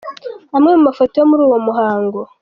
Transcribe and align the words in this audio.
Amwe 0.55 0.69
mu 0.77 0.81
mafoto 0.87 1.13
yo 1.19 1.25
muri 1.29 1.41
uwo 1.47 1.57
muhango:. 1.67 2.19